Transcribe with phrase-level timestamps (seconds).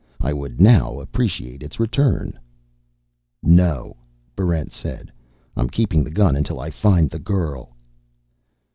[0.19, 2.39] I would now appreciate its return."
[3.43, 3.97] "No,"
[4.35, 5.11] Barrent said.
[5.55, 7.75] "I'm keeping the gun until I find the girl."